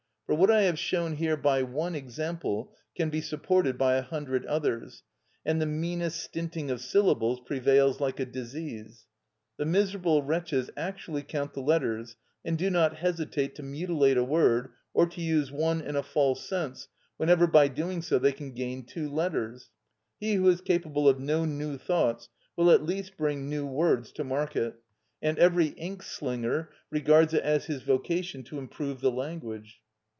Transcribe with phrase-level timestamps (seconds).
[0.27, 4.45] For what I have shown here by one example can be supported by a hundred
[4.45, 5.03] others,
[5.45, 9.07] and the meanest stinting of syllables prevails like a disease.
[9.57, 14.69] The miserable wretches actually count the letters, and do not hesitate to mutilate a word,
[14.93, 16.87] or to use one in a false sense,
[17.17, 19.69] whenever by doing so they can gain two letters.
[20.17, 24.23] He who is capable of no new thoughts will at least bring new words to
[24.23, 24.79] market,
[25.21, 29.81] and every ink slinger regards it as his vocation to improve the language.